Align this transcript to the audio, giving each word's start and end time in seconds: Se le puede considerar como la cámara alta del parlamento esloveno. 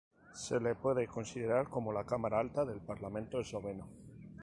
Se 0.33 0.59
le 0.59 0.73
puede 0.73 1.05
considerar 1.05 1.69
como 1.69 1.93
la 1.93 2.03
cámara 2.07 2.39
alta 2.39 2.65
del 2.65 2.81
parlamento 2.81 3.39
esloveno. 3.39 3.87